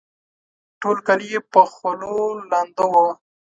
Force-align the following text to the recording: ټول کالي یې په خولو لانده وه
ټول 0.81 0.97
کالي 1.07 1.27
یې 1.33 1.39
په 1.53 1.61
خولو 1.73 2.13
لانده 2.49 2.85
وه 2.91 3.07